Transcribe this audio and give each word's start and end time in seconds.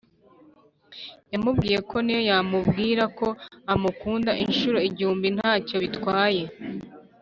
yamubwiyeko 1.31 1.95
niyo 2.03 2.21
yamubwira 2.29 3.03
ko 3.17 3.27
amukunda 3.73 4.31
inshuro 4.45 4.77
igihumbi 4.89 5.27
ntacyo 5.37 5.75
bitwaye 5.83 6.43